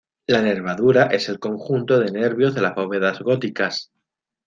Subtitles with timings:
[0.25, 3.91] La nervadura es el conjunto de nervios de las bóvedas góticas.